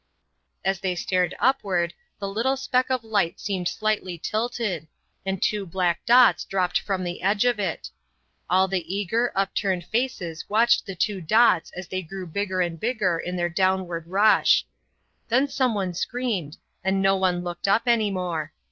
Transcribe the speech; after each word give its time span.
As 0.65 0.79
they 0.79 0.95
stared 0.95 1.35
upward 1.37 1.93
the 2.17 2.27
little 2.27 2.57
speck 2.57 2.89
of 2.89 3.03
light 3.03 3.39
seemed 3.39 3.67
slightly 3.67 4.17
tilted, 4.17 4.87
and 5.27 5.39
two 5.43 5.63
black 5.63 6.03
dots 6.07 6.43
dropped 6.43 6.79
from 6.79 7.03
the 7.03 7.21
edge 7.21 7.45
of 7.45 7.59
it. 7.59 7.91
All 8.49 8.67
the 8.67 8.95
eager, 8.95 9.31
upturned 9.35 9.85
faces 9.85 10.49
watched 10.49 10.87
the 10.87 10.95
two 10.95 11.21
dots 11.21 11.69
as 11.77 11.87
they 11.87 12.01
grew 12.01 12.25
bigger 12.25 12.61
and 12.61 12.79
bigger 12.79 13.19
in 13.19 13.35
their 13.35 13.47
downward 13.47 14.07
rush. 14.07 14.65
Then 15.27 15.47
someone 15.47 15.93
screamed, 15.93 16.57
and 16.83 16.99
no 16.99 17.15
one 17.15 17.43
looked 17.43 17.67
up 17.67 17.83
any 17.85 18.09
more. 18.09 18.53